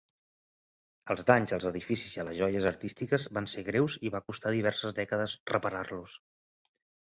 Els 1.15 1.21
danys 1.29 1.53
als 1.57 1.67
edificis 1.71 2.15
i 2.15 2.23
a 2.23 2.25
les 2.31 2.39
joies 2.41 2.67
artístiques 2.71 3.29
van 3.41 3.51
ser 3.55 3.67
greus 3.69 4.01
i 4.09 4.15
va 4.19 4.25
costar 4.33 4.57
diverses 4.59 4.99
dècades 5.03 5.39
reparar-los. 5.57 6.21